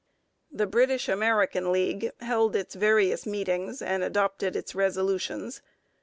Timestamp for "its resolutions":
4.55-5.61